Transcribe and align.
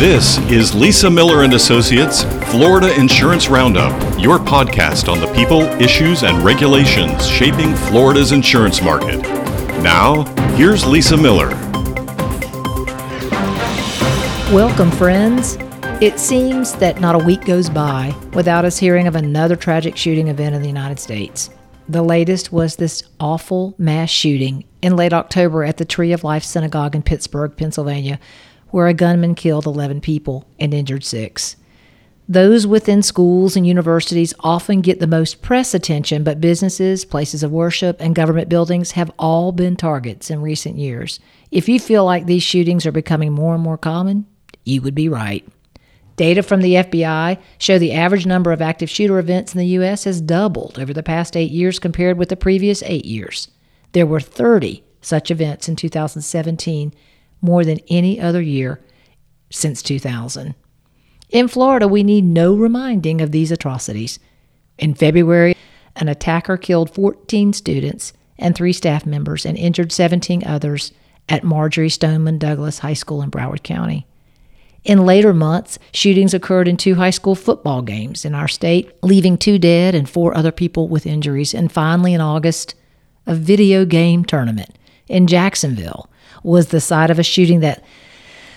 This 0.00 0.38
is 0.50 0.74
Lisa 0.74 1.10
Miller 1.10 1.42
and 1.42 1.52
Associates 1.52 2.22
Florida 2.50 2.98
Insurance 2.98 3.50
Roundup, 3.50 3.92
your 4.18 4.38
podcast 4.38 5.12
on 5.12 5.20
the 5.20 5.30
people, 5.34 5.60
issues, 5.78 6.22
and 6.22 6.42
regulations 6.42 7.28
shaping 7.28 7.76
Florida's 7.76 8.32
insurance 8.32 8.80
market. 8.80 9.20
Now, 9.82 10.24
here's 10.54 10.86
Lisa 10.86 11.18
Miller. 11.18 11.50
Welcome, 14.50 14.90
friends. 14.92 15.58
It 16.00 16.18
seems 16.18 16.72
that 16.76 17.02
not 17.02 17.14
a 17.14 17.22
week 17.22 17.44
goes 17.44 17.68
by 17.68 18.16
without 18.32 18.64
us 18.64 18.78
hearing 18.78 19.06
of 19.06 19.16
another 19.16 19.54
tragic 19.54 19.98
shooting 19.98 20.28
event 20.28 20.54
in 20.54 20.62
the 20.62 20.68
United 20.68 20.98
States. 20.98 21.50
The 21.90 22.02
latest 22.02 22.52
was 22.52 22.76
this 22.76 23.02
awful 23.20 23.74
mass 23.76 24.08
shooting 24.08 24.64
in 24.80 24.96
late 24.96 25.12
October 25.12 25.62
at 25.62 25.76
the 25.76 25.84
Tree 25.84 26.12
of 26.12 26.24
Life 26.24 26.44
Synagogue 26.44 26.94
in 26.94 27.02
Pittsburgh, 27.02 27.54
Pennsylvania, 27.54 28.18
where 28.70 28.86
a 28.86 28.94
gunman 28.94 29.34
killed 29.34 29.66
11 29.66 30.00
people 30.00 30.46
and 30.58 30.72
injured 30.72 31.04
six. 31.04 31.56
Those 32.30 32.64
within 32.64 33.02
schools 33.02 33.56
and 33.56 33.66
universities 33.66 34.32
often 34.38 34.82
get 34.82 35.00
the 35.00 35.08
most 35.08 35.42
press 35.42 35.74
attention, 35.74 36.22
but 36.22 36.40
businesses, 36.40 37.04
places 37.04 37.42
of 37.42 37.50
worship, 37.50 37.96
and 38.00 38.14
government 38.14 38.48
buildings 38.48 38.92
have 38.92 39.10
all 39.18 39.50
been 39.50 39.74
targets 39.74 40.30
in 40.30 40.40
recent 40.40 40.78
years. 40.78 41.18
If 41.50 41.68
you 41.68 41.80
feel 41.80 42.04
like 42.04 42.26
these 42.26 42.44
shootings 42.44 42.86
are 42.86 42.92
becoming 42.92 43.32
more 43.32 43.54
and 43.54 43.62
more 43.62 43.76
common, 43.76 44.26
you 44.64 44.80
would 44.82 44.94
be 44.94 45.08
right. 45.08 45.44
Data 46.14 46.44
from 46.44 46.60
the 46.60 46.74
FBI 46.74 47.38
show 47.58 47.78
the 47.78 47.94
average 47.94 48.26
number 48.26 48.52
of 48.52 48.62
active 48.62 48.90
shooter 48.90 49.18
events 49.18 49.52
in 49.52 49.58
the 49.58 49.66
U.S. 49.66 50.04
has 50.04 50.20
doubled 50.20 50.78
over 50.78 50.92
the 50.92 51.02
past 51.02 51.36
eight 51.36 51.50
years 51.50 51.80
compared 51.80 52.16
with 52.16 52.28
the 52.28 52.36
previous 52.36 52.80
eight 52.84 53.06
years. 53.06 53.48
There 53.90 54.06
were 54.06 54.20
30 54.20 54.84
such 55.00 55.32
events 55.32 55.68
in 55.68 55.74
2017 55.74 56.94
more 57.40 57.64
than 57.64 57.80
any 57.88 58.20
other 58.20 58.40
year 58.40 58.80
since 59.50 59.82
2000. 59.82 60.54
In 61.30 61.48
Florida, 61.48 61.86
we 61.86 62.02
need 62.02 62.24
no 62.24 62.54
reminding 62.54 63.20
of 63.20 63.30
these 63.30 63.52
atrocities. 63.52 64.18
In 64.78 64.94
February, 64.94 65.56
an 65.96 66.08
attacker 66.08 66.56
killed 66.56 66.92
14 66.94 67.52
students 67.52 68.12
and 68.38 68.54
three 68.54 68.72
staff 68.72 69.06
members 69.06 69.46
and 69.46 69.56
injured 69.56 69.92
17 69.92 70.44
others 70.44 70.92
at 71.28 71.44
Marjory 71.44 71.88
Stoneman 71.88 72.38
Douglas 72.38 72.80
High 72.80 72.94
School 72.94 73.22
in 73.22 73.30
Broward 73.30 73.62
County. 73.62 74.06
In 74.82 75.04
later 75.04 75.34
months, 75.34 75.78
shootings 75.92 76.32
occurred 76.32 76.66
in 76.66 76.76
two 76.76 76.94
high 76.94 77.10
school 77.10 77.34
football 77.34 77.82
games 77.82 78.24
in 78.24 78.34
our 78.34 78.48
state, 78.48 78.90
leaving 79.02 79.36
two 79.36 79.58
dead 79.58 79.94
and 79.94 80.08
four 80.08 80.36
other 80.36 80.50
people 80.50 80.88
with 80.88 81.06
injuries. 81.06 81.54
And 81.54 81.70
finally, 81.70 82.14
in 82.14 82.20
August, 82.20 82.74
a 83.26 83.34
video 83.34 83.84
game 83.84 84.24
tournament 84.24 84.70
in 85.06 85.26
Jacksonville 85.26 86.09
was 86.42 86.68
the 86.68 86.80
site 86.80 87.10
of 87.10 87.18
a 87.18 87.22
shooting 87.22 87.60
that 87.60 87.82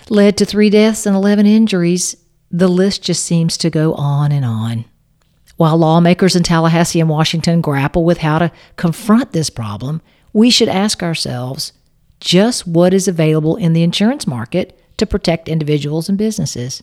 led 0.09 0.37
to 0.37 0.45
three 0.45 0.69
deaths 0.69 1.05
and 1.05 1.15
11 1.15 1.45
injuries. 1.45 2.15
The 2.51 2.67
list 2.67 3.03
just 3.03 3.23
seems 3.23 3.57
to 3.57 3.69
go 3.69 3.93
on 3.93 4.31
and 4.31 4.45
on. 4.45 4.85
While 5.57 5.77
lawmakers 5.77 6.35
in 6.35 6.43
Tallahassee 6.43 6.99
and 6.99 7.09
Washington 7.09 7.61
grapple 7.61 8.03
with 8.03 8.19
how 8.19 8.39
to 8.39 8.51
confront 8.75 9.31
this 9.31 9.49
problem, 9.49 10.01
we 10.33 10.49
should 10.49 10.67
ask 10.67 11.03
ourselves 11.03 11.73
just 12.19 12.65
what 12.65 12.93
is 12.93 13.07
available 13.07 13.55
in 13.55 13.73
the 13.73 13.83
insurance 13.83 14.25
market 14.25 14.79
to 14.97 15.05
protect 15.05 15.47
individuals 15.47 16.09
and 16.09 16.17
businesses. 16.17 16.81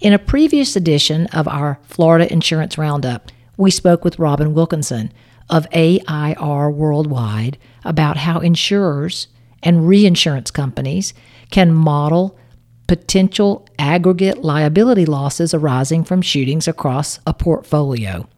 In 0.00 0.12
a 0.12 0.18
previous 0.18 0.74
edition 0.74 1.26
of 1.28 1.46
our 1.46 1.78
Florida 1.82 2.30
Insurance 2.32 2.76
Roundup, 2.76 3.30
we 3.56 3.70
spoke 3.70 4.04
with 4.04 4.18
Robin 4.18 4.54
Wilkinson 4.54 5.12
of 5.48 5.66
AIR 5.72 6.70
Worldwide 6.70 7.58
about 7.84 8.16
how 8.16 8.40
insurers 8.40 9.28
and 9.64 9.88
reinsurance 9.88 10.52
companies 10.52 11.12
can 11.50 11.72
model 11.72 12.38
potential 12.86 13.66
aggregate 13.78 14.44
liability 14.44 15.06
losses 15.06 15.54
arising 15.54 16.04
from 16.04 16.22
shootings 16.22 16.68
across 16.68 17.18
a 17.26 17.34
portfolio. 17.34 18.28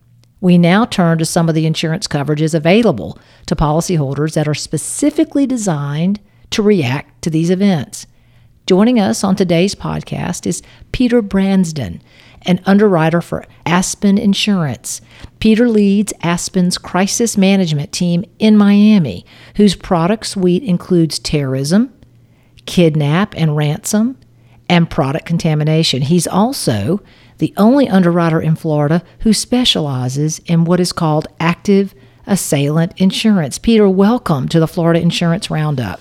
We 0.40 0.56
now 0.56 0.84
turn 0.84 1.18
to 1.18 1.24
some 1.24 1.48
of 1.48 1.54
the 1.54 1.66
insurance 1.66 2.06
coverages 2.06 2.54
available 2.54 3.18
to 3.46 3.56
policyholders 3.56 4.34
that 4.34 4.46
are 4.46 4.54
specifically 4.54 5.46
designed 5.46 6.20
to 6.50 6.62
react 6.62 7.22
to 7.22 7.30
these 7.30 7.50
events. 7.50 8.06
Joining 8.66 9.00
us 9.00 9.24
on 9.24 9.34
today's 9.34 9.74
podcast 9.74 10.46
is 10.46 10.62
Peter 10.92 11.22
Bransden, 11.22 12.02
an 12.42 12.60
underwriter 12.66 13.20
for 13.20 13.44
Aspen 13.64 14.18
Insurance. 14.18 15.00
Peter 15.46 15.68
leads 15.68 16.12
Aspen's 16.22 16.76
crisis 16.76 17.36
management 17.36 17.92
team 17.92 18.24
in 18.40 18.56
Miami, 18.56 19.24
whose 19.54 19.76
product 19.76 20.26
suite 20.26 20.64
includes 20.64 21.20
terrorism, 21.20 21.94
kidnap 22.64 23.32
and 23.36 23.56
ransom, 23.56 24.18
and 24.68 24.90
product 24.90 25.24
contamination. 25.24 26.02
He's 26.02 26.26
also 26.26 27.00
the 27.38 27.54
only 27.56 27.88
underwriter 27.88 28.40
in 28.40 28.56
Florida 28.56 29.04
who 29.20 29.32
specializes 29.32 30.40
in 30.46 30.64
what 30.64 30.80
is 30.80 30.90
called 30.90 31.28
active 31.38 31.94
assailant 32.26 33.00
insurance. 33.00 33.56
Peter, 33.56 33.88
welcome 33.88 34.48
to 34.48 34.58
the 34.58 34.66
Florida 34.66 34.98
Insurance 34.98 35.48
Roundup. 35.48 36.00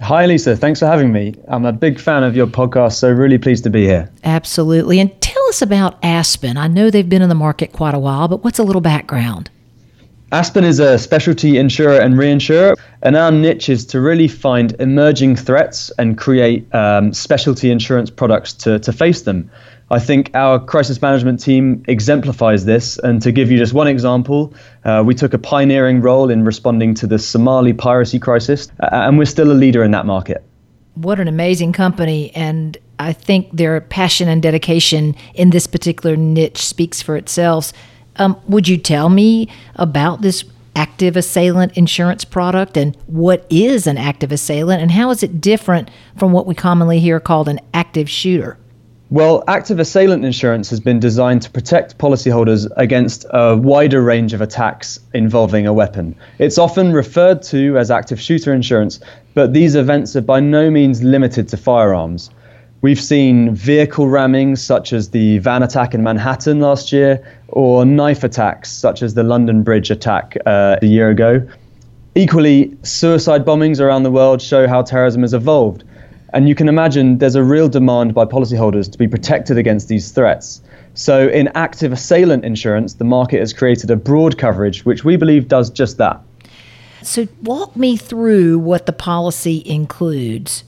Hi, 0.00 0.26
Lisa. 0.26 0.56
Thanks 0.56 0.78
for 0.78 0.86
having 0.86 1.12
me. 1.12 1.34
I'm 1.48 1.64
a 1.64 1.72
big 1.72 1.98
fan 1.98 2.22
of 2.22 2.36
your 2.36 2.46
podcast, 2.46 2.92
so 2.94 3.10
really 3.10 3.38
pleased 3.38 3.64
to 3.64 3.70
be 3.70 3.84
here. 3.84 4.10
Absolutely. 4.22 5.00
And 5.00 5.20
tell 5.20 5.42
us 5.48 5.60
about 5.60 5.98
Aspen. 6.04 6.56
I 6.56 6.68
know 6.68 6.88
they've 6.88 7.08
been 7.08 7.22
in 7.22 7.28
the 7.28 7.34
market 7.34 7.72
quite 7.72 7.94
a 7.94 7.98
while, 7.98 8.28
but 8.28 8.44
what's 8.44 8.60
a 8.60 8.62
little 8.62 8.80
background? 8.80 9.50
Aspen 10.30 10.62
is 10.62 10.78
a 10.78 10.98
specialty 10.98 11.56
insurer 11.56 11.98
and 11.98 12.14
reinsurer, 12.14 12.76
and 13.02 13.16
our 13.16 13.32
niche 13.32 13.70
is 13.70 13.86
to 13.86 14.00
really 14.00 14.28
find 14.28 14.78
emerging 14.78 15.36
threats 15.36 15.90
and 15.98 16.18
create 16.18 16.72
um, 16.74 17.14
specialty 17.14 17.70
insurance 17.70 18.10
products 18.10 18.52
to, 18.52 18.78
to 18.80 18.92
face 18.92 19.22
them. 19.22 19.50
I 19.90 19.98
think 19.98 20.30
our 20.34 20.58
crisis 20.58 21.00
management 21.00 21.40
team 21.40 21.82
exemplifies 21.88 22.66
this. 22.66 22.98
And 22.98 23.22
to 23.22 23.32
give 23.32 23.50
you 23.50 23.58
just 23.58 23.72
one 23.72 23.88
example, 23.88 24.52
uh, 24.84 25.02
we 25.04 25.14
took 25.14 25.32
a 25.32 25.38
pioneering 25.38 26.02
role 26.02 26.28
in 26.30 26.44
responding 26.44 26.94
to 26.94 27.06
the 27.06 27.18
Somali 27.18 27.72
piracy 27.72 28.18
crisis, 28.18 28.68
uh, 28.80 28.88
and 28.92 29.18
we're 29.18 29.24
still 29.24 29.50
a 29.50 29.54
leader 29.54 29.82
in 29.82 29.90
that 29.92 30.04
market. 30.04 30.44
What 30.94 31.20
an 31.20 31.28
amazing 31.28 31.72
company. 31.72 32.34
And 32.34 32.76
I 32.98 33.12
think 33.12 33.48
their 33.52 33.80
passion 33.80 34.28
and 34.28 34.42
dedication 34.42 35.14
in 35.34 35.50
this 35.50 35.66
particular 35.66 36.16
niche 36.16 36.58
speaks 36.58 37.00
for 37.00 37.16
itself. 37.16 37.72
Um, 38.16 38.38
would 38.48 38.68
you 38.68 38.76
tell 38.76 39.08
me 39.08 39.48
about 39.76 40.20
this 40.20 40.44
active 40.74 41.16
assailant 41.16 41.76
insurance 41.76 42.24
product 42.24 42.76
and 42.76 42.96
what 43.06 43.46
is 43.48 43.86
an 43.86 43.96
active 43.96 44.30
assailant 44.30 44.82
and 44.82 44.92
how 44.92 45.10
is 45.10 45.22
it 45.22 45.40
different 45.40 45.90
from 46.16 46.32
what 46.32 46.46
we 46.46 46.54
commonly 46.54 47.00
hear 47.00 47.18
called 47.18 47.48
an 47.48 47.60
active 47.72 48.10
shooter? 48.10 48.58
Well, 49.10 49.42
active 49.48 49.80
assailant 49.80 50.26
insurance 50.26 50.68
has 50.68 50.80
been 50.80 51.00
designed 51.00 51.40
to 51.40 51.50
protect 51.50 51.96
policyholders 51.96 52.68
against 52.76 53.24
a 53.30 53.56
wider 53.56 54.02
range 54.02 54.34
of 54.34 54.42
attacks 54.42 55.00
involving 55.14 55.66
a 55.66 55.72
weapon. 55.72 56.14
It's 56.38 56.58
often 56.58 56.92
referred 56.92 57.40
to 57.44 57.78
as 57.78 57.90
active 57.90 58.20
shooter 58.20 58.52
insurance, 58.52 59.00
but 59.32 59.54
these 59.54 59.76
events 59.76 60.14
are 60.14 60.20
by 60.20 60.40
no 60.40 60.70
means 60.70 61.02
limited 61.02 61.48
to 61.48 61.56
firearms. 61.56 62.28
We've 62.82 63.00
seen 63.00 63.54
vehicle 63.54 64.08
rammings, 64.08 64.58
such 64.58 64.92
as 64.92 65.08
the 65.08 65.38
van 65.38 65.62
attack 65.62 65.94
in 65.94 66.02
Manhattan 66.02 66.60
last 66.60 66.92
year, 66.92 67.26
or 67.48 67.86
knife 67.86 68.24
attacks, 68.24 68.70
such 68.70 69.02
as 69.02 69.14
the 69.14 69.22
London 69.22 69.62
Bridge 69.62 69.90
attack 69.90 70.36
uh, 70.44 70.76
a 70.82 70.86
year 70.86 71.08
ago. 71.08 71.48
Equally, 72.14 72.76
suicide 72.82 73.46
bombings 73.46 73.80
around 73.80 74.02
the 74.02 74.10
world 74.10 74.42
show 74.42 74.68
how 74.68 74.82
terrorism 74.82 75.22
has 75.22 75.32
evolved. 75.32 75.84
And 76.32 76.48
you 76.48 76.54
can 76.54 76.68
imagine 76.68 77.18
there's 77.18 77.34
a 77.34 77.42
real 77.42 77.68
demand 77.68 78.12
by 78.14 78.24
policyholders 78.24 78.90
to 78.92 78.98
be 78.98 79.08
protected 79.08 79.56
against 79.56 79.88
these 79.88 80.12
threats. 80.12 80.60
So, 80.94 81.28
in 81.28 81.48
active 81.54 81.92
assailant 81.92 82.44
insurance, 82.44 82.94
the 82.94 83.04
market 83.04 83.38
has 83.38 83.52
created 83.52 83.90
a 83.90 83.96
broad 83.96 84.36
coverage, 84.36 84.84
which 84.84 85.04
we 85.04 85.16
believe 85.16 85.48
does 85.48 85.70
just 85.70 85.96
that. 85.98 86.20
So, 87.02 87.28
walk 87.42 87.76
me 87.76 87.96
through 87.96 88.58
what 88.58 88.86
the 88.86 88.92
policy 88.92 89.62
includes. 89.64 90.64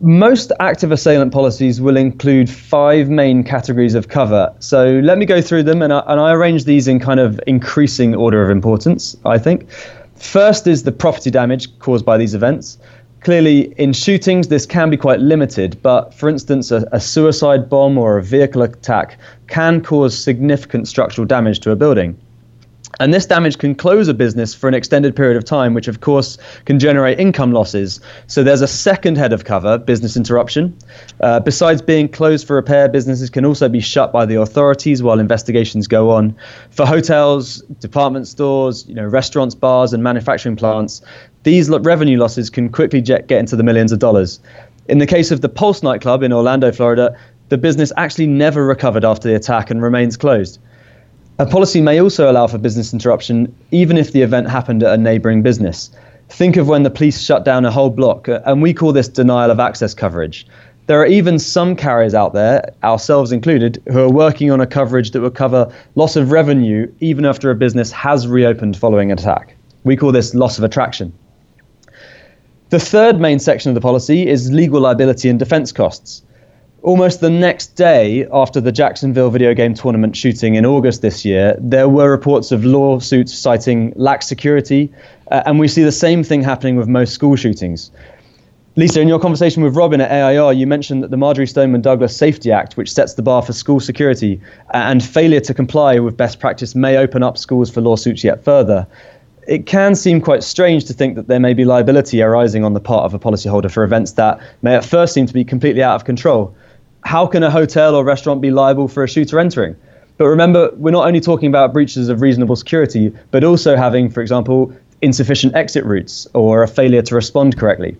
Most 0.00 0.52
active 0.60 0.90
assailant 0.90 1.32
policies 1.32 1.80
will 1.80 1.96
include 1.96 2.48
five 2.48 3.10
main 3.10 3.44
categories 3.44 3.94
of 3.94 4.08
cover. 4.08 4.52
So, 4.58 5.00
let 5.04 5.18
me 5.18 5.26
go 5.26 5.42
through 5.42 5.64
them, 5.64 5.82
and 5.82 5.92
I, 5.92 6.02
and 6.06 6.18
I 6.18 6.32
arrange 6.32 6.64
these 6.64 6.88
in 6.88 6.98
kind 6.98 7.20
of 7.20 7.38
increasing 7.46 8.14
order 8.14 8.42
of 8.42 8.50
importance, 8.50 9.16
I 9.26 9.38
think. 9.38 9.68
First 10.18 10.66
is 10.66 10.82
the 10.82 10.92
property 10.92 11.30
damage 11.30 11.78
caused 11.78 12.04
by 12.04 12.16
these 12.16 12.34
events. 12.34 12.78
Clearly, 13.20 13.74
in 13.76 13.92
shootings, 13.92 14.48
this 14.48 14.64
can 14.64 14.90
be 14.90 14.96
quite 14.96 15.18
limited, 15.20 15.80
but 15.82 16.14
for 16.14 16.28
instance, 16.28 16.70
a, 16.70 16.88
a, 16.92 17.00
suicide 17.00 17.68
bomb 17.68 17.98
or 17.98 18.16
a 18.16 18.22
vehicle 18.22 18.62
attack 18.62 19.18
can 19.48 19.82
cause 19.82 20.16
significant 20.16 20.86
structural 20.86 21.26
damage 21.26 21.58
to 21.60 21.72
a 21.72 21.76
building. 21.76 22.16
And 23.00 23.14
this 23.14 23.26
damage 23.26 23.58
can 23.58 23.74
close 23.74 24.08
a 24.08 24.14
business 24.14 24.54
for 24.54 24.66
an 24.66 24.74
extended 24.74 25.14
period 25.14 25.36
of 25.36 25.44
time, 25.44 25.74
which 25.74 25.88
of 25.88 26.00
course 26.00 26.36
can 26.64 26.78
generate 26.78 27.20
income 27.20 27.52
losses. 27.52 28.00
So 28.26 28.42
there's 28.42 28.62
a 28.62 28.66
second 28.66 29.16
head 29.18 29.32
of 29.32 29.44
cover, 29.44 29.78
business 29.78 30.16
interruption. 30.16 30.76
Uh, 31.20 31.38
besides 31.38 31.80
being 31.80 32.08
closed 32.08 32.46
for 32.46 32.56
repair, 32.56 32.88
businesses 32.88 33.30
can 33.30 33.44
also 33.44 33.68
be 33.68 33.80
shut 33.80 34.12
by 34.12 34.26
the 34.26 34.40
authorities 34.40 35.02
while 35.02 35.20
investigations 35.20 35.86
go 35.86 36.10
on. 36.10 36.34
For 36.70 36.86
hotels, 36.86 37.58
department 37.78 38.26
stores, 38.26 38.86
you 38.88 38.94
know, 38.94 39.06
restaurants, 39.06 39.54
bars, 39.54 39.92
and 39.92 40.02
manufacturing 40.02 40.56
plants, 40.56 41.02
these 41.48 41.70
revenue 41.70 42.18
losses 42.18 42.50
can 42.50 42.68
quickly 42.68 43.00
get 43.00 43.32
into 43.32 43.56
the 43.56 43.62
millions 43.62 43.90
of 43.90 43.98
dollars. 43.98 44.38
In 44.86 44.98
the 44.98 45.06
case 45.06 45.30
of 45.30 45.40
the 45.40 45.48
Pulse 45.48 45.82
nightclub 45.82 46.22
in 46.22 46.30
Orlando, 46.30 46.70
Florida, 46.70 47.16
the 47.48 47.56
business 47.56 47.90
actually 47.96 48.26
never 48.26 48.66
recovered 48.66 49.02
after 49.02 49.28
the 49.28 49.34
attack 49.34 49.70
and 49.70 49.80
remains 49.80 50.18
closed. 50.18 50.58
A 51.38 51.46
policy 51.46 51.80
may 51.80 52.02
also 52.02 52.30
allow 52.30 52.48
for 52.48 52.58
business 52.58 52.92
interruption 52.92 53.54
even 53.70 53.96
if 53.96 54.12
the 54.12 54.20
event 54.20 54.50
happened 54.50 54.82
at 54.82 54.92
a 54.92 54.98
neighbouring 54.98 55.40
business. 55.42 55.90
Think 56.28 56.58
of 56.58 56.68
when 56.68 56.82
the 56.82 56.90
police 56.90 57.18
shut 57.18 57.46
down 57.46 57.64
a 57.64 57.70
whole 57.70 57.88
block, 57.88 58.28
uh, 58.28 58.42
and 58.44 58.60
we 58.60 58.74
call 58.74 58.92
this 58.92 59.08
denial 59.08 59.50
of 59.50 59.58
access 59.58 59.94
coverage. 59.94 60.46
There 60.86 61.00
are 61.00 61.06
even 61.06 61.38
some 61.38 61.74
carriers 61.76 62.12
out 62.12 62.34
there, 62.34 62.74
ourselves 62.84 63.32
included, 63.32 63.82
who 63.90 64.00
are 64.00 64.12
working 64.12 64.50
on 64.50 64.60
a 64.60 64.66
coverage 64.66 65.12
that 65.12 65.22
will 65.22 65.30
cover 65.30 65.72
loss 65.94 66.14
of 66.14 66.30
revenue 66.30 66.92
even 67.00 67.24
after 67.24 67.50
a 67.50 67.54
business 67.54 67.90
has 67.92 68.28
reopened 68.28 68.76
following 68.76 69.10
an 69.10 69.18
attack. 69.18 69.54
We 69.84 69.96
call 69.96 70.12
this 70.12 70.34
loss 70.34 70.58
of 70.58 70.64
attraction. 70.64 71.14
The 72.70 72.78
third 72.78 73.18
main 73.18 73.38
section 73.38 73.70
of 73.70 73.74
the 73.74 73.80
policy 73.80 74.26
is 74.26 74.52
legal 74.52 74.82
liability 74.82 75.30
and 75.30 75.38
defense 75.38 75.72
costs. 75.72 76.22
Almost 76.82 77.20
the 77.20 77.30
next 77.30 77.76
day 77.76 78.26
after 78.30 78.60
the 78.60 78.70
Jacksonville 78.70 79.30
video 79.30 79.54
game 79.54 79.72
tournament 79.72 80.14
shooting 80.14 80.54
in 80.54 80.66
August 80.66 81.00
this 81.00 81.24
year, 81.24 81.56
there 81.58 81.88
were 81.88 82.10
reports 82.10 82.52
of 82.52 82.66
lawsuits 82.66 83.32
citing 83.32 83.94
lax 83.96 84.26
security, 84.26 84.92
uh, 85.30 85.42
and 85.46 85.58
we 85.58 85.66
see 85.66 85.82
the 85.82 85.90
same 85.90 86.22
thing 86.22 86.42
happening 86.42 86.76
with 86.76 86.88
most 86.88 87.14
school 87.14 87.36
shootings. 87.36 87.90
Lisa, 88.76 89.00
in 89.00 89.08
your 89.08 89.18
conversation 89.18 89.62
with 89.62 89.74
Robin 89.74 90.02
at 90.02 90.12
AIR, 90.12 90.52
you 90.52 90.66
mentioned 90.66 91.02
that 91.02 91.10
the 91.10 91.16
Marjory 91.16 91.46
Stoneman 91.46 91.80
Douglas 91.80 92.14
Safety 92.14 92.52
Act, 92.52 92.76
which 92.76 92.92
sets 92.92 93.14
the 93.14 93.22
bar 93.22 93.40
for 93.40 93.54
school 93.54 93.80
security, 93.80 94.42
and 94.74 95.02
failure 95.02 95.40
to 95.40 95.54
comply 95.54 95.98
with 95.98 96.18
best 96.18 96.38
practice 96.38 96.74
may 96.74 96.98
open 96.98 97.22
up 97.22 97.38
schools 97.38 97.70
for 97.70 97.80
lawsuits 97.80 98.22
yet 98.22 98.44
further. 98.44 98.86
It 99.48 99.66
can 99.66 99.94
seem 99.94 100.20
quite 100.20 100.44
strange 100.44 100.84
to 100.84 100.92
think 100.92 101.16
that 101.16 101.26
there 101.26 101.40
may 101.40 101.54
be 101.54 101.64
liability 101.64 102.22
arising 102.22 102.64
on 102.64 102.74
the 102.74 102.80
part 102.80 103.04
of 103.04 103.14
a 103.14 103.18
policyholder 103.18 103.70
for 103.70 103.82
events 103.82 104.12
that 104.12 104.38
may 104.62 104.76
at 104.76 104.84
first 104.84 105.14
seem 105.14 105.26
to 105.26 105.34
be 105.34 105.44
completely 105.44 105.82
out 105.82 105.96
of 105.96 106.04
control 106.04 106.54
how 107.08 107.26
can 107.26 107.42
a 107.42 107.50
hotel 107.50 107.94
or 107.94 108.04
restaurant 108.04 108.40
be 108.40 108.50
liable 108.50 108.86
for 108.86 109.02
a 109.02 109.08
shooter 109.08 109.38
entering? 109.38 109.74
But 110.16 110.26
remember, 110.26 110.70
we're 110.74 110.90
not 110.90 111.06
only 111.06 111.20
talking 111.20 111.48
about 111.48 111.72
breaches 111.72 112.08
of 112.08 112.20
reasonable 112.20 112.54
security, 112.54 113.12
but 113.30 113.44
also 113.44 113.76
having, 113.76 114.10
for 114.10 114.20
example, 114.20 114.72
insufficient 115.00 115.54
exit 115.54 115.84
routes 115.84 116.26
or 116.34 116.62
a 116.62 116.68
failure 116.68 117.02
to 117.02 117.14
respond 117.14 117.56
correctly. 117.56 117.96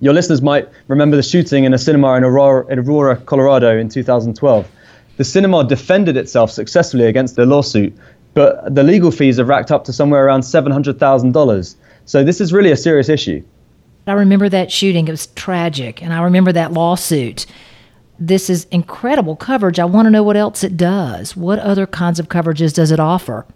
Your 0.00 0.14
listeners 0.14 0.40
might 0.40 0.68
remember 0.88 1.16
the 1.16 1.22
shooting 1.22 1.64
in 1.64 1.74
a 1.74 1.78
cinema 1.78 2.14
in 2.14 2.24
Aurora, 2.24 2.66
in 2.68 2.78
Aurora, 2.78 3.16
Colorado 3.16 3.76
in 3.76 3.88
2012. 3.88 4.68
The 5.16 5.24
cinema 5.24 5.64
defended 5.64 6.16
itself 6.16 6.50
successfully 6.50 7.06
against 7.06 7.36
the 7.36 7.44
lawsuit, 7.44 7.92
but 8.34 8.74
the 8.74 8.82
legal 8.82 9.10
fees 9.10 9.38
have 9.38 9.48
racked 9.48 9.70
up 9.70 9.84
to 9.84 9.92
somewhere 9.92 10.24
around 10.24 10.40
$700,000. 10.40 11.76
So 12.04 12.24
this 12.24 12.40
is 12.40 12.52
really 12.52 12.70
a 12.70 12.76
serious 12.76 13.08
issue. 13.08 13.42
I 14.06 14.12
remember 14.12 14.48
that 14.48 14.72
shooting. 14.72 15.06
It 15.06 15.12
was 15.12 15.28
tragic. 15.28 16.02
And 16.02 16.12
I 16.12 16.22
remember 16.22 16.52
that 16.52 16.72
lawsuit 16.72 17.46
this 18.18 18.48
is 18.48 18.66
incredible 18.70 19.34
coverage. 19.34 19.80
I 19.80 19.84
want 19.84 20.06
to 20.06 20.10
know 20.10 20.22
what 20.22 20.36
else 20.36 20.62
it 20.62 20.76
does. 20.76 21.36
What 21.36 21.58
other 21.58 21.86
kinds 21.86 22.20
of 22.20 22.28
coverages 22.28 22.72
does 22.72 22.92
it 22.92 23.00
offer? 23.00 23.46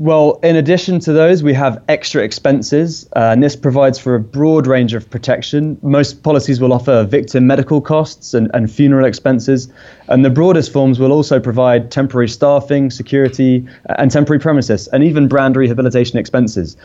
Well, 0.00 0.38
in 0.44 0.54
addition 0.54 1.00
to 1.00 1.12
those, 1.12 1.42
we 1.42 1.54
have 1.54 1.82
extra 1.88 2.22
expenses, 2.22 3.08
uh, 3.16 3.30
and 3.32 3.42
this 3.42 3.56
provides 3.56 3.98
for 3.98 4.14
a 4.14 4.20
broad 4.20 4.68
range 4.68 4.94
of 4.94 5.10
protection. 5.10 5.76
Most 5.82 6.22
policies 6.22 6.60
will 6.60 6.72
offer 6.72 7.02
victim 7.02 7.48
medical 7.48 7.80
costs 7.80 8.32
and, 8.32 8.48
and 8.54 8.70
funeral 8.70 9.04
expenses, 9.04 9.68
and 10.06 10.24
the 10.24 10.30
broadest 10.30 10.72
forms 10.72 11.00
will 11.00 11.10
also 11.10 11.40
provide 11.40 11.90
temporary 11.90 12.28
staffing, 12.28 12.92
security, 12.92 13.66
and 13.98 14.08
temporary 14.08 14.38
premises, 14.38 14.86
and 14.86 15.02
even 15.02 15.26
brand 15.26 15.56
rehabilitation 15.56 16.16
expenses. 16.16 16.76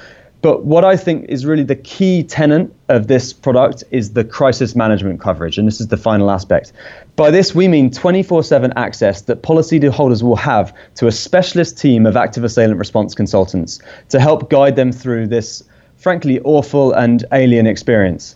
But 0.44 0.66
what 0.66 0.84
I 0.84 0.98
think 0.98 1.26
is 1.30 1.46
really 1.46 1.64
the 1.64 1.78
key 1.78 2.22
tenet 2.22 2.70
of 2.90 3.08
this 3.08 3.32
product 3.32 3.82
is 3.92 4.12
the 4.12 4.26
crisis 4.26 4.76
management 4.76 5.22
coverage. 5.22 5.58
And 5.58 5.66
this 5.66 5.80
is 5.80 5.88
the 5.88 5.96
final 5.96 6.30
aspect. 6.30 6.74
By 7.16 7.32
this, 7.32 7.56
we 7.56 7.70
mean 7.70 7.90
24 7.90 8.44
7 8.44 8.74
access 8.76 9.22
that 9.22 9.42
policyholders 9.42 10.22
will 10.22 10.36
have 10.36 10.76
to 10.96 11.08
a 11.08 11.14
specialist 11.14 11.78
team 11.78 12.06
of 12.06 12.18
active 12.18 12.44
assailant 12.44 12.78
response 12.78 13.16
consultants 13.16 13.80
to 14.10 14.20
help 14.20 14.50
guide 14.50 14.76
them 14.76 14.92
through 14.92 15.28
this, 15.28 15.64
frankly, 15.96 16.42
awful 16.42 16.92
and 16.92 17.24
alien 17.32 17.66
experience. 17.66 18.36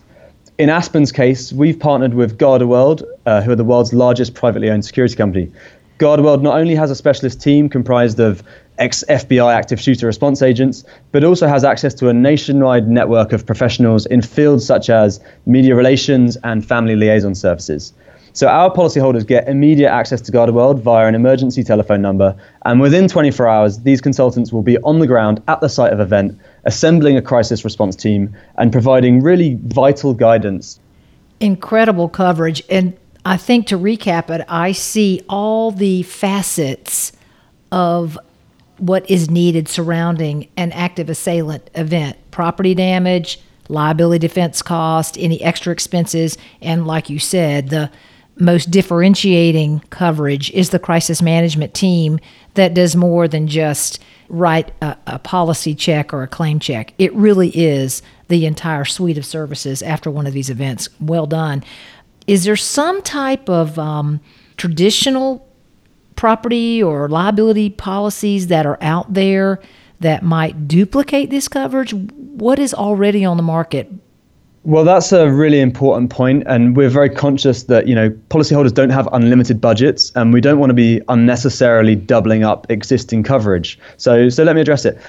In 0.56 0.70
Aspen's 0.70 1.12
case, 1.12 1.52
we've 1.52 1.78
partnered 1.78 2.14
with 2.14 2.38
GardaWorld, 2.38 3.02
uh, 3.26 3.42
who 3.42 3.52
are 3.52 3.56
the 3.56 3.64
world's 3.64 3.92
largest 3.92 4.32
privately 4.32 4.70
owned 4.70 4.84
security 4.84 5.14
company. 5.14 5.52
GardaWorld 5.98 6.42
not 6.42 6.56
only 6.56 6.76
has 6.76 6.90
a 6.92 6.94
specialist 6.94 7.40
team 7.40 7.68
comprised 7.68 8.20
of 8.20 8.42
ex 8.78 9.02
FBI 9.08 9.52
active 9.52 9.80
shooter 9.80 10.06
response 10.06 10.42
agents, 10.42 10.84
but 11.10 11.24
also 11.24 11.48
has 11.48 11.64
access 11.64 11.92
to 11.94 12.08
a 12.08 12.14
nationwide 12.14 12.88
network 12.88 13.32
of 13.32 13.44
professionals 13.44 14.06
in 14.06 14.22
fields 14.22 14.64
such 14.64 14.90
as 14.90 15.18
media 15.46 15.74
relations 15.74 16.36
and 16.44 16.64
family 16.64 16.94
liaison 16.94 17.34
services. 17.34 17.92
So 18.32 18.46
our 18.46 18.72
policyholders 18.72 19.26
get 19.26 19.48
immediate 19.48 19.90
access 19.90 20.20
to 20.20 20.30
GardaWorld 20.30 20.80
via 20.80 21.08
an 21.08 21.16
emergency 21.16 21.64
telephone 21.64 22.00
number, 22.00 22.36
and 22.64 22.80
within 22.80 23.08
24 23.08 23.48
hours, 23.48 23.80
these 23.80 24.00
consultants 24.00 24.52
will 24.52 24.62
be 24.62 24.78
on 24.78 25.00
the 25.00 25.08
ground 25.08 25.42
at 25.48 25.60
the 25.60 25.68
site 25.68 25.92
of 25.92 25.98
event, 25.98 26.38
assembling 26.64 27.16
a 27.16 27.22
crisis 27.22 27.64
response 27.64 27.96
team 27.96 28.32
and 28.56 28.70
providing 28.70 29.20
really 29.20 29.58
vital 29.64 30.14
guidance. 30.14 30.78
Incredible 31.40 32.08
coverage, 32.08 32.62
and 32.70 32.96
I 33.24 33.36
think 33.36 33.66
to 33.68 33.78
recap 33.78 34.30
it, 34.30 34.44
I 34.48 34.72
see 34.72 35.22
all 35.28 35.70
the 35.70 36.02
facets 36.04 37.12
of 37.70 38.18
what 38.78 39.08
is 39.10 39.28
needed 39.28 39.68
surrounding 39.68 40.48
an 40.56 40.72
active 40.72 41.10
assailant 41.10 41.68
event 41.74 42.16
property 42.30 42.74
damage, 42.74 43.40
liability 43.68 44.26
defense 44.26 44.62
cost, 44.62 45.18
any 45.18 45.42
extra 45.42 45.72
expenses, 45.72 46.38
and 46.62 46.86
like 46.86 47.10
you 47.10 47.18
said, 47.18 47.68
the 47.68 47.90
most 48.40 48.70
differentiating 48.70 49.80
coverage 49.90 50.50
is 50.52 50.70
the 50.70 50.78
crisis 50.78 51.20
management 51.20 51.74
team 51.74 52.20
that 52.54 52.74
does 52.74 52.94
more 52.94 53.26
than 53.26 53.48
just 53.48 54.00
write 54.28 54.72
a, 54.82 54.96
a, 55.06 55.18
policy 55.18 55.74
check 55.74 56.12
or 56.12 56.22
a 56.22 56.28
claim 56.28 56.60
check. 56.60 56.92
It 56.98 57.12
really 57.14 57.48
is 57.48 58.02
the 58.28 58.46
entire 58.46 58.84
suite 58.84 59.18
of 59.18 59.24
services 59.24 59.82
after 59.82 60.10
one 60.10 60.26
of 60.26 60.34
these 60.34 60.50
events. 60.50 60.88
Well 61.00 61.26
done. 61.26 61.64
Is 62.28 62.44
there 62.44 62.56
some 62.56 63.00
type 63.00 63.48
of 63.48 63.78
um, 63.78 64.20
traditional 64.58 65.48
property 66.14 66.82
or 66.82 67.08
liability 67.08 67.70
policies 67.70 68.48
that 68.48 68.66
are 68.66 68.76
out 68.82 69.14
there 69.14 69.60
that 70.00 70.22
might 70.22 70.68
duplicate 70.68 71.30
this 71.30 71.48
coverage? 71.48 71.94
What 71.94 72.58
is 72.58 72.74
already 72.74 73.24
on 73.24 73.38
the 73.38 73.42
market? 73.42 73.90
Well, 74.64 74.84
that's 74.84 75.10
a 75.10 75.30
really 75.30 75.60
important 75.60 76.10
point, 76.10 76.42
and 76.46 76.76
we're 76.76 76.90
very 76.90 77.08
conscious 77.08 77.62
that 77.62 77.88
you 77.88 77.94
know 77.94 78.10
policyholders 78.28 78.74
don't 78.74 78.90
have 78.90 79.08
unlimited 79.14 79.58
budgets, 79.58 80.12
and 80.14 80.30
we 80.30 80.42
don't 80.42 80.58
want 80.58 80.68
to 80.68 80.74
be 80.74 81.00
unnecessarily 81.08 81.94
doubling 81.94 82.44
up 82.44 82.66
existing 82.70 83.22
coverage. 83.22 83.78
So, 83.96 84.28
so 84.28 84.44
let 84.44 84.54
me 84.54 84.60
address 84.60 84.84
it. 84.84 85.00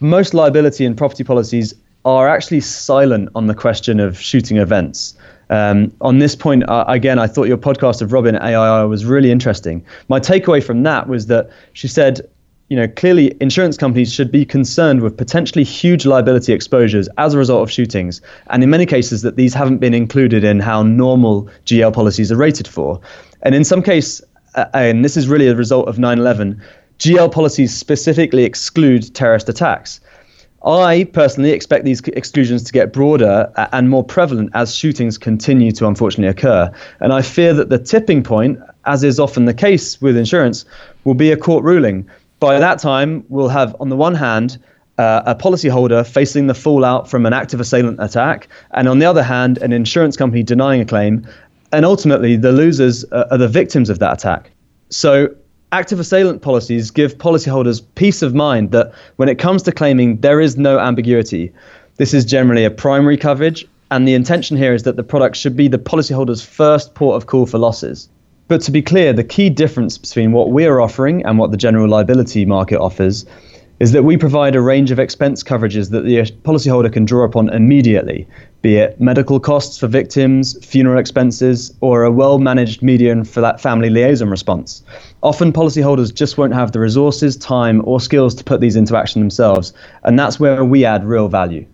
Most 0.00 0.34
liability 0.34 0.84
and 0.84 0.96
property 0.96 1.22
policies 1.22 1.74
are 2.04 2.28
actually 2.28 2.60
silent 2.60 3.28
on 3.36 3.46
the 3.46 3.54
question 3.54 4.00
of 4.00 4.18
shooting 4.18 4.56
events. 4.56 5.14
Um, 5.50 5.92
on 6.00 6.18
this 6.18 6.34
point, 6.34 6.68
uh, 6.68 6.84
again, 6.88 7.18
I 7.18 7.26
thought 7.26 7.44
your 7.44 7.58
podcast 7.58 8.02
of 8.02 8.12
Robin 8.12 8.36
AIR 8.36 8.88
was 8.88 9.04
really 9.04 9.30
interesting. 9.30 9.84
My 10.08 10.18
takeaway 10.18 10.62
from 10.62 10.82
that 10.82 11.08
was 11.08 11.26
that 11.26 11.50
she 11.72 11.88
said, 11.88 12.20
you 12.68 12.76
know, 12.76 12.88
clearly 12.88 13.36
insurance 13.40 13.76
companies 13.76 14.12
should 14.12 14.32
be 14.32 14.44
concerned 14.44 15.00
with 15.00 15.16
potentially 15.16 15.62
huge 15.62 16.04
liability 16.04 16.52
exposures 16.52 17.08
as 17.16 17.32
a 17.32 17.38
result 17.38 17.62
of 17.62 17.70
shootings, 17.70 18.20
and 18.48 18.62
in 18.62 18.70
many 18.70 18.86
cases 18.86 19.22
that 19.22 19.36
these 19.36 19.54
haven't 19.54 19.78
been 19.78 19.94
included 19.94 20.42
in 20.42 20.58
how 20.58 20.82
normal 20.82 21.48
GL 21.64 21.92
policies 21.92 22.32
are 22.32 22.36
rated 22.36 22.66
for. 22.66 23.00
And 23.42 23.54
in 23.54 23.62
some 23.62 23.82
case, 23.82 24.20
uh, 24.56 24.64
and 24.74 25.04
this 25.04 25.16
is 25.16 25.28
really 25.28 25.46
a 25.46 25.54
result 25.54 25.86
of 25.86 25.96
9/11, 25.96 26.60
GL 26.98 27.30
policies 27.30 27.72
specifically 27.72 28.42
exclude 28.42 29.14
terrorist 29.14 29.48
attacks. 29.48 30.00
I 30.66 31.04
personally 31.04 31.52
expect 31.52 31.84
these 31.84 32.00
exclusions 32.08 32.64
to 32.64 32.72
get 32.72 32.92
broader 32.92 33.52
and 33.72 33.88
more 33.88 34.02
prevalent 34.02 34.50
as 34.54 34.74
shootings 34.74 35.16
continue 35.16 35.70
to 35.72 35.86
unfortunately 35.86 36.28
occur. 36.28 36.70
And 36.98 37.12
I 37.12 37.22
fear 37.22 37.54
that 37.54 37.68
the 37.68 37.78
tipping 37.78 38.24
point, 38.24 38.58
as 38.84 39.04
is 39.04 39.20
often 39.20 39.44
the 39.44 39.54
case 39.54 40.00
with 40.00 40.16
insurance, 40.16 40.64
will 41.04 41.14
be 41.14 41.30
a 41.30 41.36
court 41.36 41.62
ruling. 41.62 42.08
By 42.40 42.58
that 42.58 42.80
time, 42.80 43.24
we'll 43.28 43.48
have, 43.48 43.76
on 43.78 43.90
the 43.90 43.96
one 43.96 44.16
hand, 44.16 44.58
uh, 44.98 45.22
a 45.24 45.34
policyholder 45.36 46.04
facing 46.04 46.48
the 46.48 46.54
fallout 46.54 47.08
from 47.08 47.26
an 47.26 47.32
active 47.32 47.60
assailant 47.60 48.02
attack, 48.02 48.48
and 48.72 48.88
on 48.88 48.98
the 48.98 49.06
other 49.06 49.22
hand, 49.22 49.58
an 49.58 49.72
insurance 49.72 50.16
company 50.16 50.42
denying 50.42 50.80
a 50.80 50.84
claim. 50.84 51.26
And 51.72 51.84
ultimately, 51.84 52.36
the 52.36 52.52
losers 52.52 53.04
are 53.12 53.38
the 53.38 53.48
victims 53.48 53.90
of 53.90 53.98
that 54.00 54.14
attack. 54.14 54.50
So 54.88 55.28
active 55.72 56.00
assailant 56.00 56.42
policies 56.42 56.90
give 56.90 57.18
policyholders 57.18 57.82
peace 57.94 58.22
of 58.22 58.34
mind 58.34 58.70
that 58.70 58.92
when 59.16 59.28
it 59.28 59.38
comes 59.38 59.62
to 59.64 59.72
claiming, 59.72 60.20
there 60.20 60.40
is 60.40 60.56
no 60.56 60.78
ambiguity. 60.78 61.52
This 61.96 62.14
is 62.14 62.24
generally 62.24 62.64
a 62.64 62.70
primary 62.70 63.16
coverage, 63.16 63.66
and 63.90 64.06
the 64.06 64.14
intention 64.14 64.56
here 64.56 64.74
is 64.74 64.84
that 64.84 64.96
the 64.96 65.02
product 65.02 65.36
should 65.36 65.56
be 65.56 65.68
the 65.68 65.78
policyholder's 65.78 66.44
first 66.44 66.94
port 66.94 67.16
of 67.16 67.26
call 67.26 67.46
for 67.46 67.58
losses. 67.58 68.08
But 68.48 68.60
to 68.62 68.70
be 68.70 68.82
clear, 68.82 69.12
the 69.12 69.24
key 69.24 69.50
difference 69.50 69.98
between 69.98 70.32
what 70.32 70.52
we're 70.52 70.80
offering 70.80 71.24
and 71.26 71.38
what 71.38 71.50
the 71.50 71.56
general 71.56 71.88
liability 71.88 72.44
market 72.44 72.78
offers 72.78 73.26
is 73.80 73.92
that 73.92 74.04
we 74.04 74.16
provide 74.16 74.54
a 74.54 74.60
range 74.60 74.90
of 74.90 74.98
expense 74.98 75.42
coverages 75.42 75.90
that 75.90 76.04
the 76.04 76.18
policyholder 76.42 76.92
can 76.92 77.04
draw 77.04 77.24
upon 77.24 77.50
immediately, 77.50 78.26
be 78.66 78.78
it 78.78 79.00
medical 79.00 79.38
costs 79.38 79.78
for 79.78 79.86
victims, 79.86 80.58
funeral 80.66 80.98
expenses, 80.98 81.72
or 81.82 82.02
a 82.02 82.10
well 82.10 82.40
managed 82.40 82.82
median 82.82 83.22
for 83.22 83.40
that 83.40 83.60
family 83.60 83.90
liaison 83.90 84.28
response. 84.28 84.82
Often, 85.22 85.52
policyholders 85.52 86.12
just 86.12 86.36
won't 86.36 86.52
have 86.52 86.72
the 86.72 86.80
resources, 86.80 87.36
time, 87.36 87.80
or 87.84 88.00
skills 88.00 88.34
to 88.34 88.42
put 88.42 88.60
these 88.60 88.74
into 88.74 88.96
action 88.96 89.20
themselves, 89.20 89.72
and 90.02 90.18
that's 90.18 90.40
where 90.40 90.64
we 90.64 90.84
add 90.84 91.04
real 91.04 91.28
value. 91.28 91.64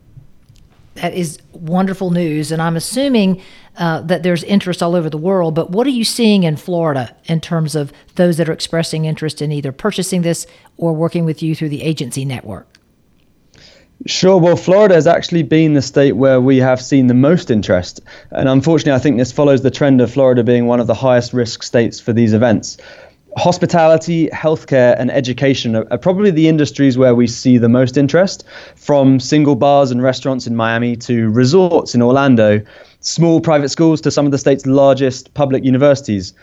That 0.97 1.15
is 1.15 1.39
wonderful 1.53 2.11
news, 2.11 2.53
and 2.53 2.61
I'm 2.61 2.77
assuming 2.77 3.41
uh, 3.79 4.03
that 4.03 4.23
there's 4.23 4.45
interest 4.45 4.83
all 4.83 4.95
over 4.95 5.09
the 5.09 5.17
world. 5.17 5.55
But 5.55 5.71
what 5.71 5.87
are 5.87 5.97
you 6.01 6.05
seeing 6.05 6.43
in 6.43 6.59
Florida 6.59 7.17
in 7.25 7.41
terms 7.41 7.75
of 7.75 7.91
those 8.17 8.37
that 8.37 8.51
are 8.51 8.53
expressing 8.53 9.07
interest 9.07 9.41
in 9.41 9.51
either 9.51 9.73
purchasing 9.73 10.21
this 10.21 10.47
or 10.77 10.93
working 10.93 11.25
with 11.25 11.43
you 11.43 11.55
through 11.55 11.71
the 11.71 11.83
agency 11.83 12.27
network? 12.27 12.69
Sure. 14.07 14.39
Well, 14.39 14.57
Florida 14.57 14.95
has 14.95 15.07
actually 15.07 15.45
been 15.45 15.75
the 15.75 15.83
state 15.83 16.13
where 16.13 16.41
we 16.41 16.57
have 16.59 16.81
seen 16.83 17.07
the 17.07 17.15
most 17.15 17.51
interest. 17.51 18.01
And 18.33 18.49
unfortunately, 18.49 18.93
I 18.93 18.99
think 18.99 19.17
this 19.17 19.31
follows 19.31 19.63
the 19.63 19.71
trend 19.71 20.01
of 20.01 20.11
Florida 20.13 20.43
being 20.43 20.67
one 20.67 20.81
of 20.81 20.89
the 20.89 20.95
highest 20.95 21.33
risk 21.33 21.63
states 21.63 22.01
for 22.01 22.13
these 22.13 22.33
events. 22.33 22.79
Hospitality, 23.37 24.29
healthcare, 24.29 24.97
and 24.99 25.11
education 25.11 25.77
are, 25.77 25.87
are 25.93 25.99
probably 25.99 26.31
the 26.31 26.49
industries 26.49 26.99
where 26.99 27.15
we 27.15 27.27
see 27.27 27.59
the 27.59 27.69
most 27.69 27.97
interest, 27.97 28.45
from 28.75 29.21
single 29.21 29.55
bars 29.55 29.91
and 29.91 30.03
restaurants 30.03 30.47
in 30.47 30.57
Miami 30.57 30.97
to 30.97 31.31
resorts 31.31 31.95
in 31.95 32.03
Orlando, 32.03 32.61
small 33.01 33.41
private 33.41 33.69
schools 33.69 34.01
to 34.01 34.11
some 34.11 34.27
of 34.27 34.33
the 34.33 34.39
state's 34.39 34.67
largest 34.67 35.33
public 35.35 35.65
universities 35.65 36.35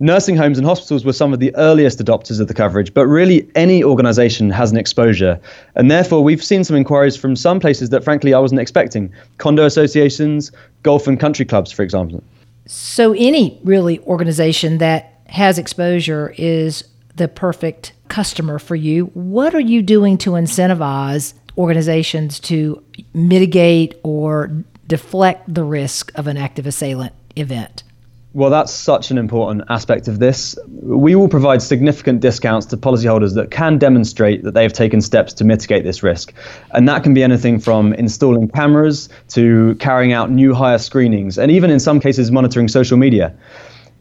nursing 0.00 0.36
homes 0.36 0.58
and 0.58 0.66
hospitals 0.66 1.04
were 1.04 1.12
some 1.12 1.32
of 1.32 1.38
the 1.38 1.54
earliest 1.54 1.98
adopters 1.98 2.40
of 2.40 2.48
the 2.48 2.54
coverage, 2.54 2.92
but 2.92 3.06
really 3.06 3.48
any 3.54 3.84
organization 3.84 4.50
has 4.50 4.72
an 4.72 4.78
exposure. 4.78 5.38
And 5.76 5.90
therefore, 5.90 6.24
we've 6.24 6.42
seen 6.42 6.64
some 6.64 6.74
inquiries 6.74 7.16
from 7.16 7.36
some 7.36 7.60
places 7.60 7.90
that, 7.90 8.02
frankly, 8.02 8.34
I 8.34 8.38
wasn't 8.40 8.60
expecting 8.60 9.12
condo 9.38 9.64
associations, 9.64 10.50
golf 10.82 11.06
and 11.06 11.20
country 11.20 11.44
clubs, 11.44 11.70
for 11.70 11.82
example. 11.82 12.24
So, 12.66 13.12
any 13.12 13.60
really 13.62 14.00
organization 14.00 14.78
that 14.78 15.20
has 15.26 15.58
exposure 15.58 16.34
is 16.36 16.84
the 17.16 17.28
perfect 17.28 17.92
customer 18.08 18.58
for 18.58 18.74
you. 18.74 19.06
What 19.14 19.54
are 19.54 19.60
you 19.60 19.82
doing 19.82 20.18
to 20.18 20.30
incentivize 20.30 21.34
organizations 21.58 22.40
to 22.40 22.82
mitigate 23.12 23.94
or 24.02 24.50
deflect 24.86 25.52
the 25.52 25.62
risk 25.62 26.10
of 26.16 26.26
an 26.26 26.36
active 26.36 26.66
assailant 26.66 27.12
event? 27.36 27.82
Well, 28.32 28.50
that's 28.50 28.72
such 28.72 29.10
an 29.10 29.18
important 29.18 29.64
aspect 29.68 30.06
of 30.06 30.20
this. 30.20 30.56
We 30.68 31.16
will 31.16 31.28
provide 31.28 31.62
significant 31.62 32.20
discounts 32.20 32.64
to 32.66 32.76
policyholders 32.76 33.34
that 33.34 33.50
can 33.50 33.76
demonstrate 33.76 34.44
that 34.44 34.54
they 34.54 34.62
have 34.62 34.72
taken 34.72 35.00
steps 35.00 35.32
to 35.34 35.44
mitigate 35.44 35.82
this 35.82 36.04
risk. 36.04 36.32
And 36.70 36.88
that 36.88 37.02
can 37.02 37.12
be 37.12 37.24
anything 37.24 37.58
from 37.58 37.92
installing 37.94 38.48
cameras 38.48 39.08
to 39.30 39.74
carrying 39.80 40.12
out 40.12 40.30
new 40.30 40.54
hire 40.54 40.78
screenings, 40.78 41.38
and 41.38 41.50
even 41.50 41.70
in 41.70 41.80
some 41.80 41.98
cases, 41.98 42.30
monitoring 42.30 42.68
social 42.68 42.96
media. 42.96 43.34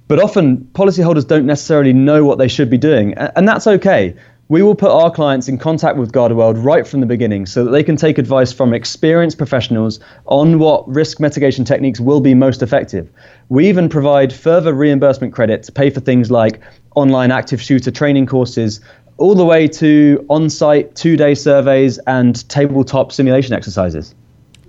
But 0.07 0.19
often, 0.19 0.57
policyholders 0.73 1.27
don't 1.27 1.47
necessarily 1.47 1.93
know 1.93 2.23
what 2.23 2.37
they 2.37 2.47
should 2.47 2.69
be 2.69 2.77
doing, 2.77 3.15
and 3.15 3.47
that's 3.47 3.65
okay. 3.65 4.15
We 4.51 4.63
will 4.63 4.73
put 4.73 4.89
our 4.89 5.11
clients 5.11 5.47
in 5.47 5.59
contact 5.59 5.97
with 5.97 6.11
GardaWorld 6.11 6.63
right 6.65 6.87
from 6.87 7.01
the 7.01 7.05
beginning 7.05 7.45
so 7.45 7.63
that 7.63 7.69
they 7.69 7.83
can 7.83 7.95
take 7.95 8.17
advice 8.17 8.51
from 8.51 8.73
experienced 8.73 9.37
professionals 9.37 9.99
on 10.25 10.57
what 10.57 10.87
risk 10.89 11.19
mitigation 11.19 11.63
techniques 11.63 11.99
will 11.99 12.19
be 12.19 12.33
most 12.33 12.63
effective. 12.63 13.11
We 13.49 13.69
even 13.69 13.89
provide 13.89 14.33
further 14.33 14.73
reimbursement 14.73 15.35
credit 15.35 15.61
to 15.63 15.71
pay 15.71 15.91
for 15.91 15.99
things 15.99 16.31
like 16.31 16.61
online 16.95 17.29
active 17.29 17.61
shooter 17.61 17.91
training 17.91 18.25
courses, 18.25 18.81
all 19.17 19.35
the 19.35 19.45
way 19.45 19.67
to 19.67 20.25
on 20.31 20.49
site 20.49 20.95
two 20.95 21.15
day 21.15 21.35
surveys 21.35 21.99
and 22.07 22.49
tabletop 22.49 23.11
simulation 23.11 23.53
exercises 23.53 24.15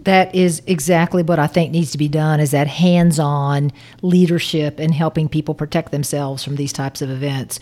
that 0.05 0.35
is 0.35 0.63
exactly 0.67 1.23
what 1.23 1.39
I 1.39 1.47
think 1.47 1.73
needs 1.73 1.93
to 1.93 1.99
be 1.99 2.09
done 2.09 2.41
is 2.41 2.53
that 2.53 2.67
hands-on 2.67 3.71
leadership 4.01 4.79
and 4.79 4.95
helping 4.95 5.29
people 5.29 5.55
protect 5.55 5.93
themselves 5.93 6.43
from 6.43 6.57
these 6.57 6.73
types 6.73 7.03
of 7.03 7.11
events. 7.11 7.61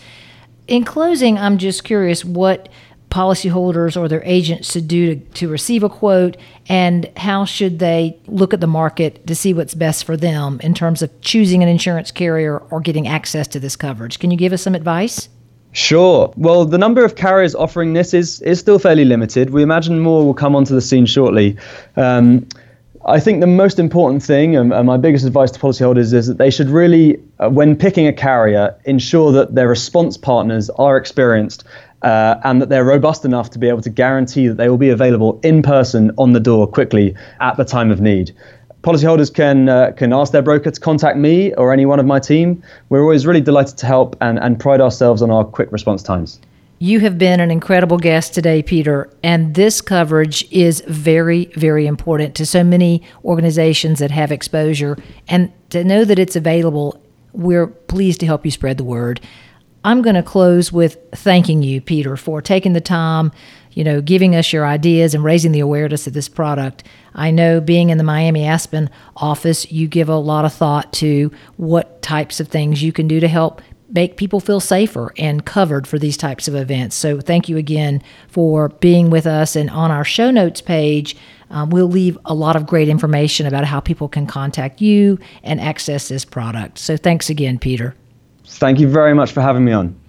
In 0.69 0.83
closing, 0.83 1.39
I'm 1.39 1.57
just 1.57 1.83
curious 1.83 2.23
what 2.23 2.69
policyholders 3.09 3.97
or 3.97 4.07
their 4.07 4.21
agents 4.23 4.71
should 4.71 4.87
do 4.87 5.15
to, 5.15 5.21
to 5.31 5.49
receive 5.49 5.81
a 5.81 5.89
quote 5.89 6.37
and 6.67 7.09
how 7.17 7.43
should 7.43 7.79
they 7.79 8.15
look 8.27 8.53
at 8.53 8.61
the 8.61 8.67
market 8.67 9.25
to 9.25 9.33
see 9.33 9.51
what's 9.51 9.73
best 9.73 10.03
for 10.03 10.15
them 10.15 10.59
in 10.61 10.75
terms 10.75 11.01
of 11.01 11.09
choosing 11.21 11.63
an 11.63 11.69
insurance 11.69 12.11
carrier 12.11 12.59
or 12.59 12.81
getting 12.81 13.07
access 13.07 13.47
to 13.47 13.59
this 13.59 13.75
coverage. 13.75 14.19
Can 14.19 14.29
you 14.29 14.37
give 14.37 14.53
us 14.53 14.61
some 14.61 14.75
advice? 14.75 15.27
Sure. 15.71 16.31
Well, 16.37 16.65
the 16.65 16.77
number 16.77 17.03
of 17.03 17.15
carriers 17.15 17.55
offering 17.55 17.93
this 17.93 18.13
is 18.13 18.39
is 18.41 18.59
still 18.59 18.77
fairly 18.77 19.05
limited. 19.05 19.49
We 19.49 19.63
imagine 19.63 19.99
more 19.99 20.23
will 20.23 20.35
come 20.35 20.55
onto 20.55 20.75
the 20.75 20.81
scene 20.81 21.07
shortly. 21.07 21.57
Um, 21.95 22.47
I 23.05 23.19
think 23.19 23.39
the 23.39 23.47
most 23.47 23.79
important 23.79 24.21
thing, 24.21 24.57
and, 24.57 24.69
my 24.69 24.97
biggest 24.97 25.25
advice 25.25 25.51
to 25.51 25.59
policyholders, 25.59 26.13
is 26.13 26.27
that 26.27 26.37
they 26.37 26.49
should 26.49 26.69
really, 26.69 27.17
uh, 27.39 27.49
when 27.49 27.75
picking 27.75 28.07
a 28.07 28.13
carrier, 28.13 28.75
ensure 28.85 29.31
that 29.31 29.55
their 29.55 29.69
response 29.69 30.17
partners 30.17 30.69
are 30.71 30.97
experienced 30.97 31.63
uh, 32.01 32.35
and 32.43 32.61
that 32.61 32.67
they're 32.69 32.83
robust 32.83 33.23
enough 33.23 33.49
to 33.51 33.59
be 33.59 33.69
able 33.69 33.81
to 33.81 33.89
guarantee 33.89 34.47
that 34.49 34.57
they 34.57 34.69
will 34.69 34.77
be 34.77 34.89
available 34.89 35.39
in 35.43 35.61
person 35.61 36.11
on 36.17 36.33
the 36.33 36.39
door 36.41 36.67
quickly 36.67 37.15
at 37.39 37.55
the 37.55 37.63
time 37.63 37.89
of 37.89 38.01
need. 38.01 38.35
Policyholders 38.83 39.33
can 39.33 39.67
uh, 39.67 39.91
can 39.91 40.13
ask 40.13 40.31
their 40.31 40.41
broker 40.41 40.71
to 40.71 40.79
contact 40.79 41.17
me 41.17 41.53
or 41.55 41.73
any 41.73 41.85
one 41.85 41.99
of 41.99 42.05
my 42.05 42.19
team. 42.19 42.63
We're 42.89 43.01
always 43.01 43.25
really 43.25 43.41
delighted 43.41 43.77
to 43.77 43.85
help 43.85 44.15
and, 44.21 44.39
and 44.39 44.57
pride 44.59 44.79
ourselves 44.79 45.21
on 45.21 45.31
our 45.31 45.43
quick 45.43 45.71
response 45.71 46.01
times. 46.01 46.39
You 46.81 47.01
have 47.01 47.17
been 47.17 47.41
an 47.41 47.51
incredible 47.51 47.97
guest 47.97 48.33
today, 48.33 48.63
Peter, 48.63 49.11
and 49.21 49.53
this 49.53 49.81
coverage 49.81 50.49
is 50.49 50.81
very, 50.87 51.51
very 51.57 51.85
important 51.85 52.35
to 52.35 52.45
so 52.45 52.63
many 52.63 53.03
organizations 53.25 53.99
that 53.99 54.11
have 54.11 54.31
exposure. 54.31 54.97
And 55.27 55.51
to 55.71 55.83
know 55.83 56.05
that 56.05 56.17
it's 56.17 56.37
available, 56.37 57.03
we're 57.33 57.67
pleased 57.67 58.21
to 58.21 58.25
help 58.25 58.45
you 58.45 58.51
spread 58.51 58.77
the 58.77 58.85
word. 58.85 59.19
I'm 59.83 60.01
going 60.01 60.15
to 60.15 60.23
close 60.23 60.71
with 60.71 60.97
thanking 61.11 61.63
you, 61.63 61.81
Peter, 61.81 62.15
for 62.15 62.41
taking 62.41 62.71
the 62.71 62.79
time, 62.79 63.33
you 63.73 63.83
know, 63.83 63.99
giving 63.99 64.33
us 64.33 64.53
your 64.53 64.65
ideas 64.65 65.13
and 65.13 65.21
raising 65.21 65.51
the 65.51 65.59
awareness 65.59 66.07
of 66.07 66.13
this 66.13 66.29
product. 66.29 66.83
I 67.13 67.29
know 67.31 67.59
being 67.59 67.89
in 67.89 67.97
the 67.97 68.05
Miami 68.05 68.45
Aspen 68.45 68.89
office, 69.17 69.69
you 69.69 69.89
give 69.89 70.07
a 70.07 70.15
lot 70.15 70.45
of 70.45 70.53
thought 70.53 70.93
to 70.93 71.29
what 71.57 72.01
types 72.01 72.39
of 72.39 72.47
things 72.47 72.81
you 72.81 72.93
can 72.93 73.09
do 73.09 73.19
to 73.19 73.27
help 73.27 73.61
make 73.91 74.17
people 74.17 74.39
feel 74.39 74.59
safer 74.59 75.13
and 75.17 75.45
covered 75.45 75.87
for 75.87 75.97
these 75.97 76.17
types 76.17 76.47
of 76.47 76.55
events. 76.55 76.95
So, 76.95 77.19
thank 77.19 77.49
you 77.49 77.57
again 77.57 78.01
for 78.27 78.69
being 78.69 79.09
with 79.09 79.25
us. 79.27 79.55
And 79.55 79.69
on 79.69 79.91
our 79.91 80.03
show 80.03 80.31
notes 80.31 80.61
page, 80.61 81.15
um, 81.49 81.69
we'll 81.69 81.89
leave 81.89 82.17
a 82.25 82.33
lot 82.33 82.55
of 82.55 82.65
great 82.65 82.89
information 82.89 83.45
about 83.45 83.65
how 83.65 83.79
people 83.79 84.07
can 84.07 84.27
contact 84.27 84.81
you 84.81 85.19
and 85.43 85.59
access 85.59 86.07
this 86.07 86.25
product. 86.25 86.77
So, 86.77 86.97
thanks 86.97 87.29
again, 87.29 87.59
Peter. 87.59 87.95
Thank 88.45 88.79
you 88.79 88.87
very 88.87 89.13
much 89.13 89.31
for 89.31 89.41
having 89.41 89.63
me 89.63 89.71
on. 89.71 89.99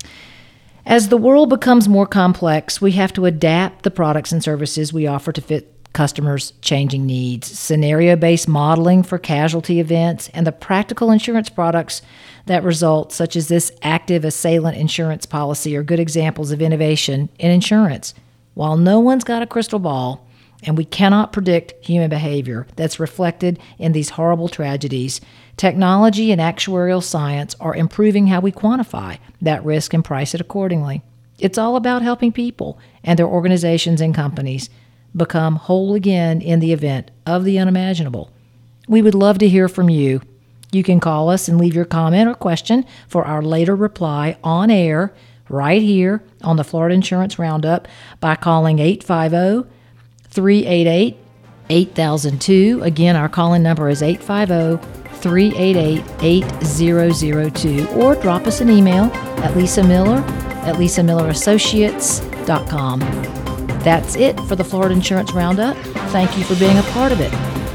As 0.87 1.08
the 1.08 1.18
world 1.18 1.50
becomes 1.50 1.88
more 1.88 2.06
complex, 2.06 2.80
we 2.80 2.92
have 2.92 3.12
to 3.12 3.26
adapt 3.26 3.84
the 3.84 3.90
products 3.90 4.32
and 4.32 4.42
services 4.42 4.92
we 4.92 5.06
offer 5.06 5.30
to 5.30 5.40
fit 5.40 5.76
customers' 5.92 6.52
changing 6.62 7.06
needs. 7.06 7.46
Scenario 7.46 8.16
based 8.16 8.49
modeling 8.49 9.02
for 9.02 9.18
casualty 9.18 9.80
events 9.80 10.30
and 10.32 10.46
the 10.46 10.52
practical 10.52 11.10
insurance 11.10 11.49
products 11.49 12.02
that 12.47 12.64
result, 12.64 13.12
such 13.12 13.37
as 13.37 13.49
this 13.49 13.73
active 13.82 14.25
assailant 14.25 14.76
insurance 14.76 15.26
policy, 15.26 15.76
are 15.76 15.82
good 15.82 16.00
examples 16.00 16.50
of 16.50 16.62
innovation 16.62 17.28
in 17.38 17.50
insurance. 17.50 18.14
While 18.54 18.76
no 18.76 18.99
one's 19.00 19.25
got 19.25 19.42
a 19.42 19.47
crystal 19.47 19.78
ball, 19.78 20.26
and 20.62 20.76
we 20.76 20.85
cannot 20.85 21.32
predict 21.32 21.85
human 21.85 22.11
behavior 22.11 22.66
that's 22.76 23.00
reflected 23.00 23.59
in 23.78 23.92
these 23.92 24.11
horrible 24.11 24.49
tragedies, 24.49 25.20
technology 25.56 26.32
and 26.32 26.40
actuarial 26.40 27.02
science 27.02 27.54
are 27.61 27.75
improving 27.75 28.26
how 28.26 28.40
we 28.40 28.52
quantify 28.52 29.18
that 29.40 29.64
risk 29.64 29.94
and 29.94 30.04
price 30.04 30.35
it 30.35 30.40
accordingly. 30.40 31.02
It's 31.38 31.59
all 31.59 31.76
about 31.76 32.02
helping 32.02 32.32
people 32.32 32.78
and 33.02 33.18
their 33.18 33.26
organizations 33.26 34.00
and 34.00 34.14
companies 34.14 34.68
become 35.16 35.56
whole 35.56 35.94
again 35.94 36.40
in 36.40 36.61
the 36.61 36.73
event 36.73 37.11
of 37.26 37.44
the 37.44 37.59
unimaginable. 37.59 38.30
We 38.87 39.02
would 39.02 39.14
love 39.14 39.38
to 39.38 39.49
hear 39.49 39.68
from 39.68 39.88
you. 39.88 40.20
You 40.72 40.82
can 40.82 41.00
call 41.00 41.30
us 41.30 41.48
and 41.48 41.58
leave 41.58 41.74
your 41.74 41.84
comment 41.84 42.28
or 42.28 42.34
question 42.34 42.84
for 43.08 43.24
our 43.24 43.42
later 43.42 43.74
reply 43.74 44.38
on 44.44 44.70
air 44.70 45.12
right 45.48 45.82
here 45.82 46.22
on 46.42 46.56
the 46.56 46.64
Florida 46.64 46.94
Insurance 46.94 47.38
Roundup 47.38 47.88
by 48.20 48.36
calling 48.36 48.78
850 48.78 49.68
388 50.28 51.16
8002. 51.68 52.80
Again, 52.82 53.16
our 53.16 53.28
calling 53.28 53.62
number 53.62 53.88
is 53.88 54.02
850 54.02 54.86
388 55.18 56.04
8002. 56.22 57.88
Or 57.90 58.14
drop 58.16 58.46
us 58.46 58.60
an 58.60 58.70
email 58.70 59.04
at 59.42 59.56
Lisa 59.56 59.82
Miller 59.82 60.18
at 60.64 60.76
lisamillerassociates.com. 60.76 63.00
That's 63.80 64.14
it 64.16 64.38
for 64.40 64.56
the 64.56 64.64
Florida 64.64 64.94
Insurance 64.94 65.32
Roundup. 65.32 65.76
Thank 66.10 66.36
you 66.36 66.44
for 66.44 66.54
being 66.56 66.76
a 66.78 66.82
part 66.82 67.12
of 67.12 67.20
it. 67.20 67.32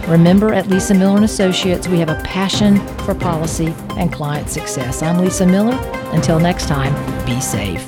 Remember, 0.08 0.54
at 0.54 0.68
Lisa 0.68 0.94
Miller 0.94 1.16
and 1.16 1.26
Associates, 1.26 1.88
we 1.88 1.98
have 2.00 2.10
a 2.10 2.22
passion 2.24 2.78
for 3.00 3.16
policy 3.16 3.74
and 3.98 4.14
client 4.14 4.50
success. 4.50 5.02
I'm 5.02 5.18
Lisa 5.18 5.48
Miller. 5.48 5.76
Until 6.12 6.40
next 6.40 6.68
time, 6.68 6.94
be 7.26 7.42
safe. 7.42 7.84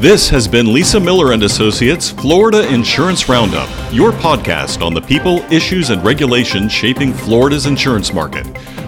This 0.00 0.28
has 0.28 0.46
been 0.48 0.74
Lisa 0.74 0.98
Miller 1.00 1.32
and 1.32 1.42
Associates 1.44 2.10
Florida 2.10 2.70
Insurance 2.72 3.28
Roundup, 3.30 3.68
your 3.92 4.10
podcast 4.12 4.84
on 4.84 4.92
the 4.92 5.00
people, 5.00 5.38
issues, 5.52 5.88
and 5.90 6.04
regulations 6.04 6.72
shaping 6.72 7.12
Florida's 7.14 7.66
insurance 7.66 8.12
market. 8.12 8.44